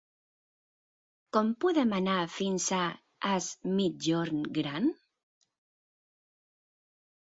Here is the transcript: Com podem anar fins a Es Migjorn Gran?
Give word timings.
Com 1.37 1.51
podem 1.65 1.93
anar 1.99 2.17
fins 2.39 2.71
a 2.79 2.81
Es 3.37 3.53
Migjorn 3.77 4.43
Gran? 4.61 4.93